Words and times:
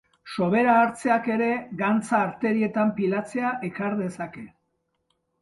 Sobera 0.35 0.77
hartzeak 0.83 1.29
ere 1.33 1.49
gantza 1.81 2.21
arterietan 2.29 2.95
pilatzea 2.97 3.53
ekar 3.71 4.01
dezake. 4.03 4.49